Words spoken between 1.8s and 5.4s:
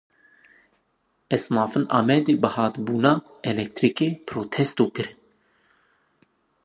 Amedê bihabûna elektrîkê protesto kirin.